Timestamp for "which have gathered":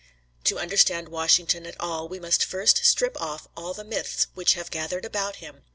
4.33-5.05